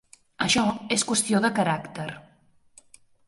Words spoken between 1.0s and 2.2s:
qüestió de caràcter.